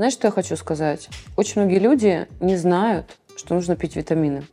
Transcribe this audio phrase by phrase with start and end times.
[0.00, 1.10] Знаешь, что я хочу сказать?
[1.36, 4.44] Очень многие люди не знают, что нужно пить витамины.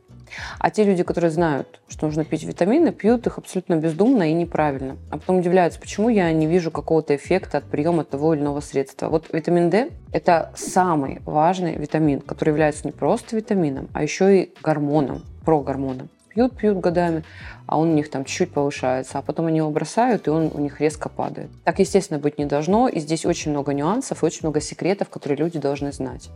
[0.58, 4.98] А те люди, которые знают, что нужно пить витамины, пьют их абсолютно бездумно и неправильно.
[5.10, 9.08] А потом удивляются, почему я не вижу какого-то эффекта от приема того или иного средства.
[9.08, 14.52] Вот витамин D– это самый важный витамин, который является не просто витамином, а еще и
[14.62, 16.10] гормоном, прогормоном.
[16.38, 17.24] Пьют, пьют годами,
[17.66, 20.60] а он у них там чуть-чуть повышается, а потом они его бросают, и он у
[20.60, 21.50] них резко падает.
[21.64, 25.58] Так, естественно, быть не должно, и здесь очень много нюансов очень много секретов, которые люди
[25.58, 26.30] должны знать.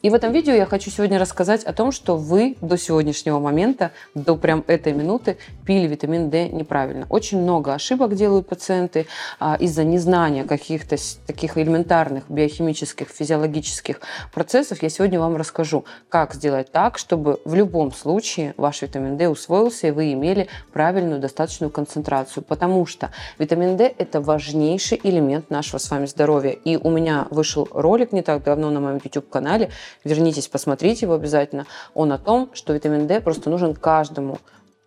[0.00, 3.90] И в этом видео я хочу сегодня рассказать о том, что вы до сегодняшнего момента,
[4.14, 7.04] до прям этой минуты пили витамин D неправильно.
[7.10, 9.08] Очень много ошибок делают пациенты
[9.40, 14.00] а, из-за незнания каких-то таких элементарных биохимических, физиологических
[14.32, 14.84] процессов.
[14.84, 19.88] Я сегодня вам расскажу, как сделать так, чтобы в любом случае ваш витамин D усвоился
[19.88, 22.44] и вы имели правильную достаточную концентрацию.
[22.44, 23.10] Потому что
[23.40, 26.52] витамин D– это важнейший элемент нашего с вами здоровья.
[26.52, 29.70] И у меня вышел ролик не так давно на моем YouTube-канале,
[30.04, 31.66] Вернитесь, посмотрите его обязательно.
[31.94, 34.38] Он о том, что витамин D просто нужен каждому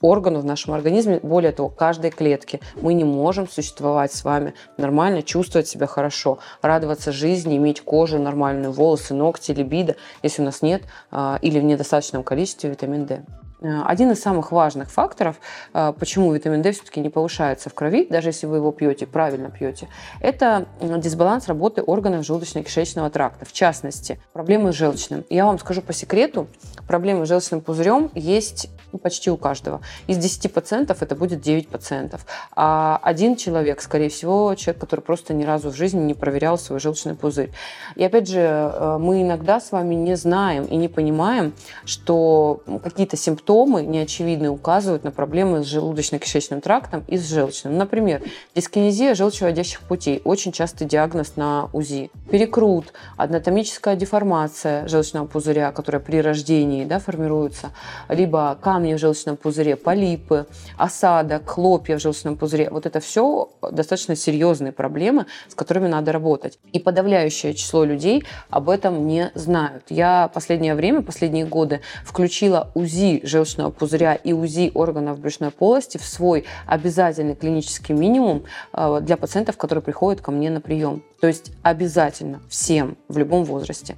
[0.02, 2.60] органу в нашем организме, более того, каждой клетке.
[2.82, 8.72] Мы не можем существовать с вами нормально, чувствовать себя хорошо, радоваться жизни, иметь кожу нормальную,
[8.72, 13.24] волосы, ногти, либидо, если у нас нет а, или в недостаточном количестве витамин D.
[13.62, 15.40] Э, один из самых важных факторов,
[15.74, 19.52] э, почему витамин D все-таки не повышается в крови, даже если вы его пьете, правильно
[19.52, 19.88] пьете,
[20.20, 23.46] это дисбаланс работы органов желудочно-кишечного тракта.
[23.46, 25.26] В частности, проблемы с желчным.
[25.30, 26.48] Я вам скажу по секрету,
[26.88, 28.70] проблемы с желчным пузырем есть
[29.04, 29.82] почти у каждого.
[30.08, 32.26] Из 10% это будет 9 пациентов.
[32.56, 36.80] А один человек, скорее всего, человек, который просто ни разу в жизни не проверял свой
[36.80, 37.52] желчный пузырь.
[37.96, 41.54] И опять же, э, мы иногда с вами не знаем и не понимаем,
[41.86, 47.78] что какие-то симптомы неочевидные указывают на проблемы с желудочно-кишечным трактом и с желчным.
[47.78, 48.22] Например,
[48.56, 50.22] дискинезия желчеводящих путей.
[50.24, 52.10] Очень частый диагноз на УЗИ.
[52.32, 57.72] Перекрут, анатомическая деформация желчного пузыря, которая при рождении да, формируется,
[58.08, 60.46] либо камни в желчном пузыре, полипы,
[60.78, 62.70] осадок, хлопья в желчном пузыре.
[62.70, 66.58] Вот это все достаточно серьезные проблемы, с которыми надо работать.
[66.72, 69.84] И подавляющее число людей об этом не знают.
[69.90, 73.41] Я последнее время, последние годы включила УЗИ желчного
[73.72, 78.44] пузыря и УЗИ органов брюшной полости в свой обязательный клинический минимум
[78.74, 81.04] э, для пациентов, которые приходят ко мне на прием.
[81.20, 83.96] То есть обязательно всем в любом возрасте.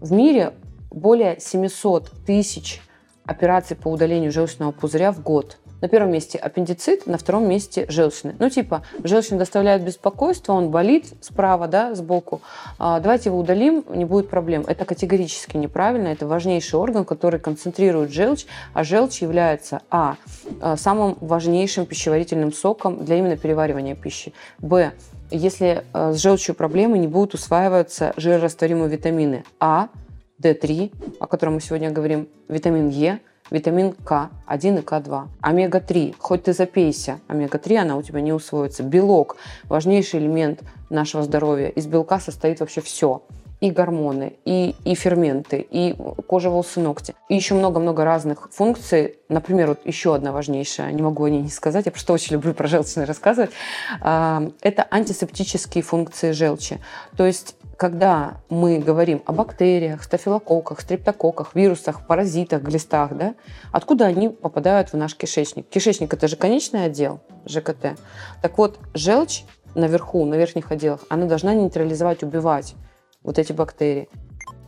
[0.00, 0.52] В мире
[0.90, 2.80] более 700 тысяч
[3.24, 5.58] операций по удалению желчного пузыря в год.
[5.84, 8.34] На первом месте аппендицит, на втором месте желчный.
[8.38, 12.40] Ну, типа, желчный доставляет беспокойство, он болит справа, да, сбоку.
[12.78, 14.64] А, давайте его удалим, не будет проблем.
[14.66, 16.08] Это категорически неправильно.
[16.08, 20.16] Это важнейший орган, который концентрирует желчь, а желчь является, а,
[20.62, 24.32] а самым важнейшим пищеварительным соком для именно переваривания пищи.
[24.60, 24.92] Б,
[25.30, 29.88] если а, с желчью проблемы, не будут усваиваться жирорастворимые витамины А,
[30.40, 35.28] D3, о котором мы сегодня говорим, витамин Е, витамин К1 и К2.
[35.40, 38.82] Омега-3, хоть ты запейся, омега-3, она у тебя не усвоится.
[38.82, 41.68] Белок, важнейший элемент нашего здоровья.
[41.68, 43.22] Из белка состоит вообще все
[43.64, 45.96] и гормоны, и, и ферменты, и
[46.26, 47.14] кожа, волосы, ногти.
[47.30, 49.16] И еще много-много разных функций.
[49.30, 52.52] Например, вот еще одна важнейшая, не могу о ней не сказать, я просто очень люблю
[52.52, 53.52] про желчные рассказывать.
[54.02, 56.78] А, это антисептические функции желчи.
[57.16, 63.34] То есть когда мы говорим о бактериях, стафилококках, стрептококках, вирусах, паразитах, глистах, да,
[63.72, 65.68] откуда они попадают в наш кишечник?
[65.68, 67.98] Кишечник– это же конечный отдел ЖКТ.
[68.42, 72.74] Так вот, желчь наверху, на верхних отделах, она должна нейтрализовать, убивать
[73.22, 74.08] вот эти бактерии.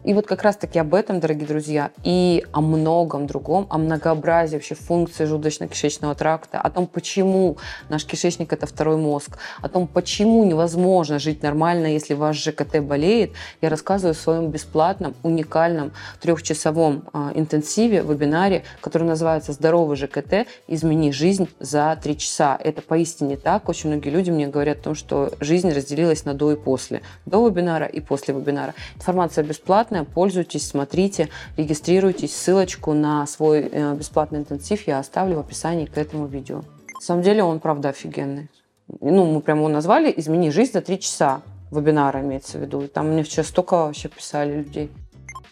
[0.07, 4.77] И вот как раз-таки об этом, дорогие друзья, и о многом другом, о многообразии вообще
[4.77, 7.57] функций желудочно-кишечного тракта, о том, почему
[7.89, 13.33] наш кишечник– это второй мозг, о том, почему невозможно жить нормально, если ваш ЖКТ болеет,
[13.61, 15.91] я рассказываю в своем бесплатном, уникальном
[16.21, 20.47] трехчасовом э, интенсиве, вебинаре, который называется «Здоровый ЖКТ.
[20.69, 22.57] Измени жизнь за три часа».
[22.63, 23.69] Это поистине так.
[23.69, 27.03] Очень многие люди мне говорят о том, что жизнь разделилась на до и после.
[27.25, 28.73] До вебинара и после вебинара.
[28.95, 32.37] Информация бесплатная, бесплатная, пользуйтесь, смотрите, регистрируйтесь.
[32.37, 36.63] Ссылочку на свой э, бесплатный интенсив я оставлю в описании к этому видео.
[36.95, 38.49] На самом деле он, правда, офигенный.
[39.01, 41.41] Ну, мы прямо его назвали «Измени жизнь за три часа».
[41.71, 42.87] Вебинара имеется в виду.
[42.89, 44.91] Там мне вчера столько вообще писали людей.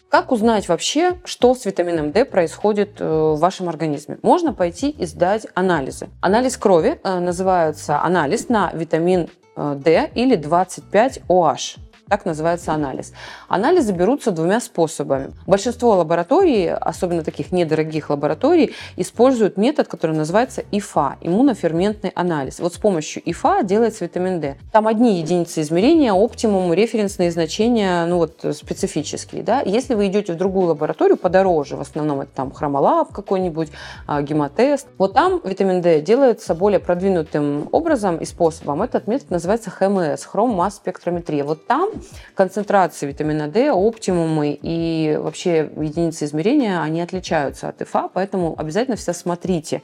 [0.09, 4.17] Как узнать вообще, что с витамином D происходит э, в вашем организме?
[4.21, 6.07] Можно пойти и сдать анализы.
[6.21, 9.27] Анализ крови э, называется анализ на витамин
[9.57, 11.79] D или 25OH.
[12.07, 13.13] Так называется анализ.
[13.47, 15.31] Анализы берутся двумя способами.
[15.47, 22.59] Большинство лабораторий, особенно таких недорогих лабораторий, используют метод, который называется ИФА– иммуноферментный анализ.
[22.59, 24.55] Вот с помощью ИФА делается витамин D.
[24.71, 29.41] Там одни единицы измерения, оптимум, референсные значения, ну вот специфические.
[29.41, 29.61] Да?
[29.61, 33.69] Если вы идете в другую лабораторию, подороже, в основном это там хромолаб какой-нибудь,
[34.05, 38.83] а, гемотест, вот там витамин D делается более продвинутым образом и способом.
[38.83, 41.43] Этот метод называется ХМС– хром-масс-спектрометрия.
[41.43, 41.94] Вот там
[42.33, 49.13] концентрации витамина D, оптимумы и вообще единицы измерения, они отличаются от ИФА, поэтому обязательно всегда
[49.13, 49.81] смотрите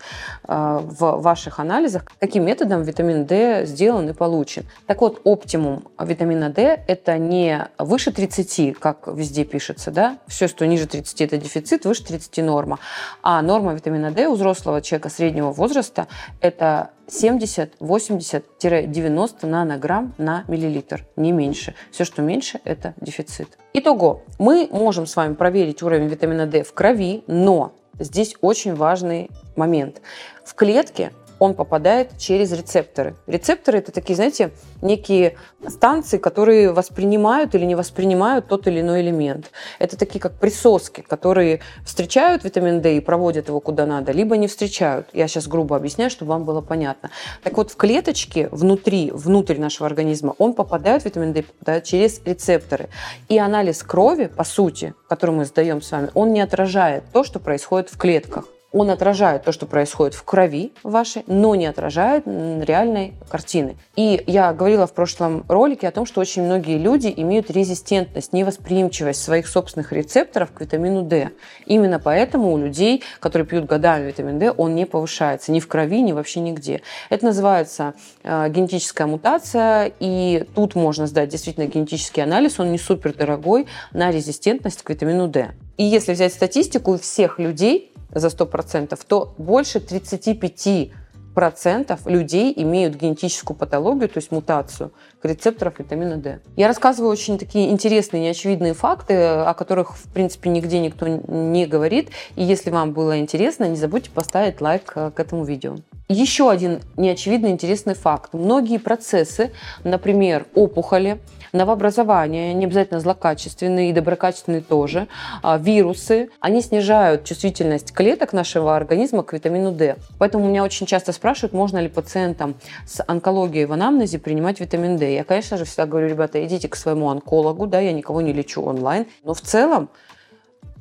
[0.47, 4.65] э, в ваших анализах, каким методом витамин D сделан и получен.
[4.87, 10.65] Так вот, оптимум витамина D– это не выше 30, как везде пишется, да, все, что
[10.67, 12.79] ниже 30– это дефицит, выше 30– норма,
[13.21, 16.07] а норма витамина D у взрослого человека среднего возраста–
[16.41, 21.75] это 70-80-90 нанограмм на миллилитр, не меньше.
[21.92, 23.57] Все, что меньше, это дефицит.
[23.74, 29.30] Итого, мы можем с вами проверить уровень витамина D в крови, но здесь очень важный
[29.56, 30.01] момент.
[30.44, 33.15] В клетке он попадает через рецепторы.
[33.25, 34.51] Рецепторы это такие, знаете,
[34.83, 39.49] некие станции, которые воспринимают или не воспринимают тот или иной элемент.
[39.79, 44.47] Это такие как присоски, которые встречают витамин D и проводят его куда надо, либо не
[44.47, 45.07] встречают.
[45.13, 47.09] Я сейчас грубо объясняю, чтобы вам было понятно.
[47.41, 52.89] Так вот, в клеточке внутри, внутрь нашего организма, он попадает, витамин D попадает через рецепторы.
[53.29, 57.39] И анализ крови, по сути, который мы сдаем с вами, он не отражает то, что
[57.39, 63.13] происходит в клетках он отражает то, что происходит в крови вашей, но не отражает реальной
[63.29, 63.75] картины.
[63.95, 69.21] И я говорила в прошлом ролике о том, что очень многие люди имеют резистентность, невосприимчивость
[69.21, 71.31] своих собственных рецепторов к витамину D.
[71.65, 76.01] Именно поэтому у людей, которые пьют годами витамин D, он не повышается ни в крови,
[76.01, 76.81] ни вообще нигде.
[77.09, 77.94] Это называется
[78.24, 84.12] э, генетическая мутация, и тут можно сдать действительно генетический анализ, он не супер дорогой, на
[84.12, 85.51] резистентность к витамину D.
[85.77, 90.91] И если взять статистику всех людей, за 100%, то больше 35
[91.33, 94.91] процентов людей имеют генетическую патологию, то есть мутацию
[95.25, 96.39] рецепторов витамина D.
[96.56, 102.09] Я рассказываю очень такие интересные, неочевидные факты, о которых, в принципе, нигде никто не говорит.
[102.35, 105.75] И если вам было интересно, не забудьте поставить лайк э, к этому видео.
[106.09, 108.33] Еще один неочевидный интересный факт.
[108.33, 109.51] Многие процессы,
[109.83, 111.21] например, опухоли,
[111.53, 115.07] новообразования, не обязательно злокачественные и доброкачественные тоже,
[115.44, 119.97] а, вирусы, они снижают чувствительность клеток нашего организма к витамину D.
[120.17, 125.10] Поэтому меня очень часто спрашивают, можно ли пациентам с онкологией в анамнезе принимать витамин D.
[125.15, 128.61] Я, конечно же, всегда говорю, ребята, идите к своему онкологу, да, я никого не лечу
[128.61, 129.89] онлайн, но в целом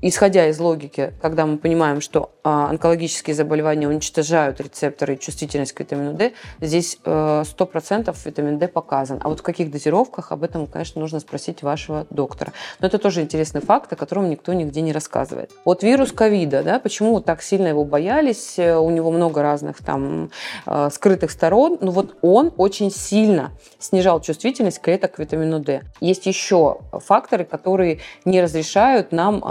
[0.03, 5.81] исходя из логики, когда мы понимаем, что а, онкологические заболевания уничтожают рецепторы и чувствительность к
[5.81, 9.21] витамину D, здесь э, 100% витамин D показан.
[9.23, 12.53] А вот в каких дозировках, об этом, конечно, нужно спросить вашего доктора.
[12.81, 15.51] Но это тоже интересный факт, о котором никто нигде не рассказывает.
[15.65, 20.31] Вот вирус ковида, да, почему так сильно его боялись, э, у него много разных там
[20.67, 25.83] э, скрытых сторон, но вот он очень сильно снижал чувствительность клеток к витамину D.
[26.01, 29.43] Есть еще факторы, которые не разрешают нам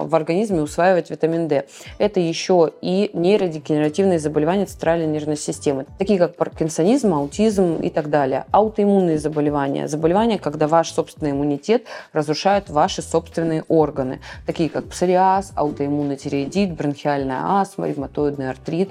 [0.00, 1.64] в организме усваивать витамин D.
[1.98, 8.44] Это еще и нейродегенеративные заболевания центральной нервной системы, такие как паркинсонизм, аутизм и так далее.
[8.50, 9.88] Аутоиммунные заболевания.
[9.88, 17.60] Заболевания, когда ваш собственный иммунитет разрушает ваши собственные органы, такие как псориаз, аутоиммунный тиреоидит, бронхиальная
[17.60, 18.90] астма, ревматоидный артрит.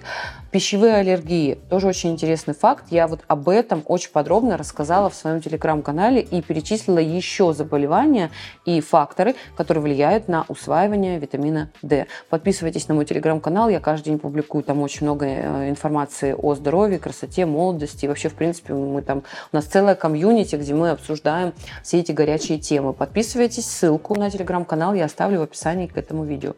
[0.53, 1.57] Пищевые аллергии.
[1.67, 2.85] Тоже очень интересный факт.
[2.91, 8.29] Я вот об этом очень подробно рассказала в своем телеграм-канале и перечислила еще заболевания
[8.63, 12.05] и факторы, которые влияют на усваивание витамина D.
[12.29, 13.67] Подписывайтесь на мой телеграм-канал.
[13.67, 18.05] Я каждый день публикую там очень много э, информации о здоровье, красоте, молодости.
[18.05, 22.11] И вообще, в принципе, мы там, у нас целая комьюнити, где мы обсуждаем все эти
[22.11, 22.93] горячие темы.
[22.93, 23.65] Подписывайтесь.
[23.65, 26.53] Ссылку на телеграм-канал я оставлю в описании к этому видео.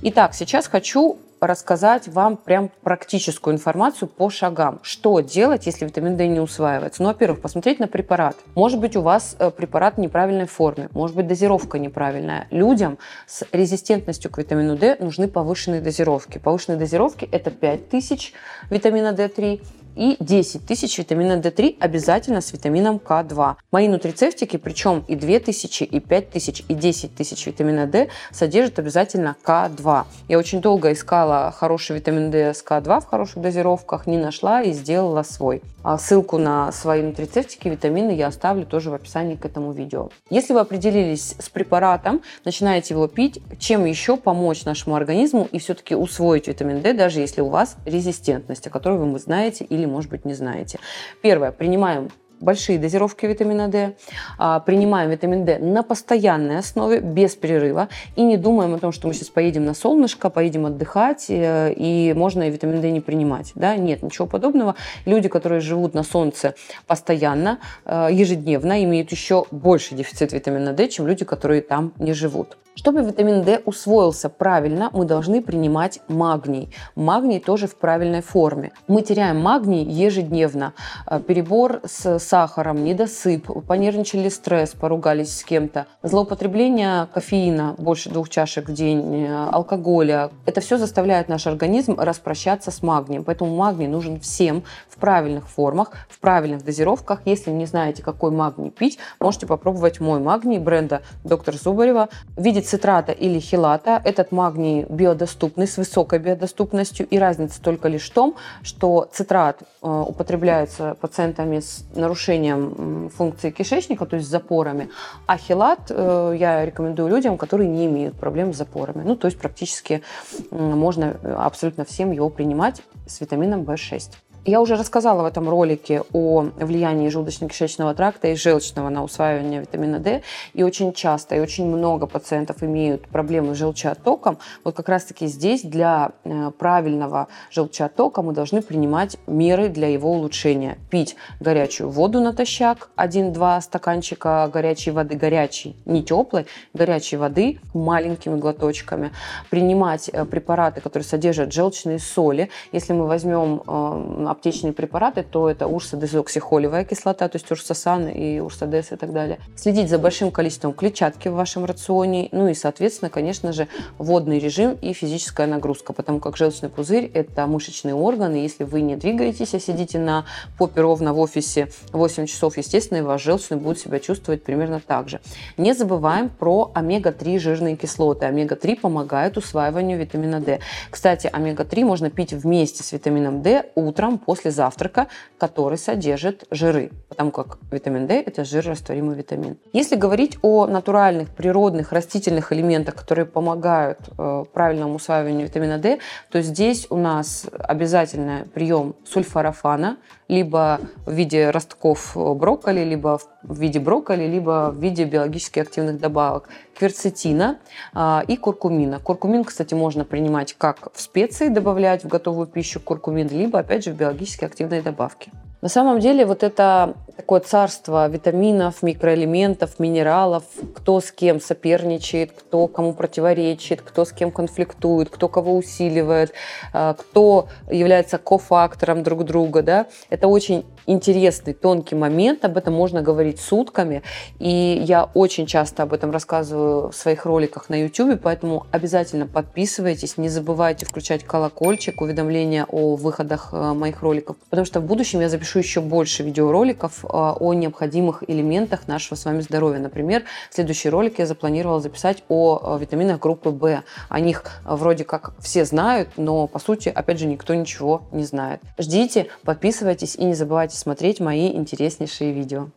[0.00, 4.80] Итак, сейчас хочу рассказать вам прям практическую информацию по шагам.
[4.82, 7.02] Что делать, если витамин D не усваивается?
[7.02, 8.36] Ну, во-первых, посмотреть на препарат.
[8.54, 12.46] Может быть, у вас э, препарат в неправильной форме, может быть, дозировка неправильная.
[12.50, 16.38] Людям с резистентностью к витамину D нужны повышенные дозировки.
[16.38, 18.32] Повышенные дозировки– это 5000
[18.70, 19.60] витамина D3
[19.98, 23.56] и 10 тысяч витамина D3 обязательно с витамином К2.
[23.72, 30.04] Мои нутрицептики, причем и 2000, и 5000, и 10 тысяч витамина D содержат обязательно К2.
[30.28, 34.72] Я очень долго искала хороший витамин D с К2 в хороших дозировках, не нашла и
[34.72, 35.62] сделала свой.
[35.82, 40.10] А ссылку на свои нутрицептики, витамины я оставлю тоже в описании к этому видео.
[40.30, 45.96] Если вы определились с препаратом, начинаете его пить, чем еще помочь нашему организму и все-таки
[45.96, 50.24] усвоить витамин D, даже если у вас резистентность, о которой вы знаете или может быть,
[50.24, 50.78] не знаете.
[51.22, 51.52] Первое.
[51.52, 53.96] Принимаем большие дозировки витамина D,
[54.38, 59.08] а, принимаем витамин D на постоянной основе, без перерыва, и не думаем о том, что
[59.08, 63.52] мы сейчас поедем на солнышко, поедем отдыхать, э, и можно и витамин D не принимать.
[63.54, 63.76] Да?
[63.76, 64.74] Нет, ничего подобного.
[65.04, 66.54] Люди, которые живут на солнце
[66.86, 72.56] постоянно, э, ежедневно, имеют еще больше дефицит витамина D, чем люди, которые там не живут.
[72.78, 76.72] Чтобы витамин D усвоился правильно, мы должны принимать магний.
[76.94, 78.70] Магний тоже в правильной форме.
[78.86, 80.74] Мы теряем магний ежедневно.
[81.04, 88.68] Э, перебор с сахаром, недосып, понервничали стресс, поругались с кем-то, злоупотребление кофеина больше двух чашек
[88.68, 90.30] в день, э, алкоголя.
[90.46, 93.24] Это все заставляет наш организм распрощаться с магнием.
[93.24, 97.22] Поэтому магний нужен всем в правильных формах, в правильных дозировках.
[97.24, 102.08] Если не знаете, какой магний пить, можете попробовать мой магний бренда доктор Зубарева.
[102.36, 104.00] Видеть цитрата или хилата.
[104.04, 107.06] Этот магний биодоступный, с высокой биодоступностью.
[107.06, 114.04] И разница только лишь в том, что цитрат э, употребляется пациентами с нарушением функции кишечника,
[114.04, 114.90] то есть с запорами,
[115.26, 119.02] а хилат э, я рекомендую людям, которые не имеют проблем с запорами.
[119.02, 120.02] Ну, то есть практически
[120.50, 124.10] можно э, абсолютно всем его принимать с витамином В6.
[124.48, 129.98] Я уже рассказала в этом ролике о влиянии желудочно-кишечного тракта и желчного на усваивание витамина
[129.98, 130.22] D.
[130.54, 134.38] И очень часто и очень много пациентов имеют проблемы с желчеоттоком.
[134.64, 140.78] Вот как раз-таки здесь для э, правильного желчеоттока мы должны принимать меры для его улучшения.
[140.88, 149.12] Пить горячую воду натощак, 1-2 стаканчика горячей воды, горячей, не теплой, горячей воды маленькими глоточками.
[149.50, 152.48] Принимать э, препараты, которые содержат желчные соли.
[152.72, 158.92] Если мы возьмем э, аптечные препараты, то это урсодезоксихолевая кислота, то есть урсасан и урсодес
[158.92, 159.40] и так далее.
[159.56, 163.66] Следить за большим количеством клетчатки в вашем рационе, ну и, соответственно, конечно же,
[163.98, 168.80] водный режим и физическая нагрузка, потому как желчный пузырь– это мышечный орган, и если вы
[168.80, 170.24] не двигаетесь, а сидите на
[170.56, 175.08] попе ровно в офисе 8 часов, естественно, и ваш желчный будет себя чувствовать примерно так
[175.08, 175.20] же.
[175.56, 178.26] Не забываем про омега-3 жирные кислоты.
[178.26, 180.60] Омега-3 помогает усваиванию витамина D.
[180.90, 185.06] Кстати, омега-3 можно пить вместе с витамином D утром после завтрака,
[185.38, 189.56] который содержит жиры, потому как витамин D– это жирорастворимый витамин.
[189.72, 196.42] Если говорить о натуральных, природных, растительных элементах, которые помогают э, правильному усваиванию витамина D, то
[196.42, 199.96] здесь у нас обязательно прием сульфорафана,
[200.28, 206.48] либо в виде ростков брокколи, либо в виде брокколи, либо в виде биологически активных добавок
[206.78, 207.58] кверцетина
[207.94, 209.00] а, и куркумина.
[209.00, 213.92] Куркумин, кстати, можно принимать как в специи, добавлять в готовую пищу куркумин, либо, опять же,
[213.92, 215.32] в биологически активной добавке.
[215.60, 220.44] На самом деле вот это такое царство витаминов, микроэлементов, минералов,
[220.76, 226.32] кто с кем соперничает, кто кому противоречит, кто с кем конфликтует, кто кого усиливает,
[226.72, 233.02] а, кто является кофактором друг друга, да, это очень интересный, тонкий момент, об этом можно
[233.02, 234.02] говорить сутками,
[234.38, 240.16] и я очень часто об этом рассказываю в своих роликах на YouTube, поэтому обязательно подписывайтесь,
[240.16, 245.28] не забывайте включать колокольчик, уведомления о выходах э, моих роликов, потому что в будущем я
[245.28, 249.80] запишу еще больше видеороликов э, о необходимых элементах нашего с вами здоровья.
[249.80, 253.82] Например, следующий ролик я запланировала записать о э, витаминах группы В.
[254.08, 258.62] О них вроде как все знают, но по сути, опять же, никто ничего не знает.
[258.78, 262.68] Ждите, подписывайтесь и не забывайте смотреть мои интереснейшие видео.